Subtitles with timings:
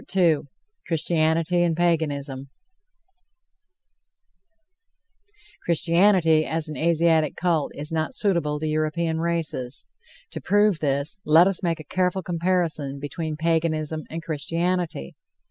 [0.87, 2.49] ]CHRISTIANITY AND PAGANISM
[5.63, 9.85] Christianity as an Asiatic cult is not suitable to European races.
[10.31, 15.15] To prove this, let us make a careful comparison between Paganism and Christianity.